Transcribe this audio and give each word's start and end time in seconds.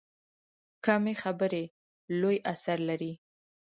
کمې 0.85 1.13
خبرې، 1.21 1.63
لوی 2.21 2.37
اثر 2.53 2.77
لري. 2.89 3.13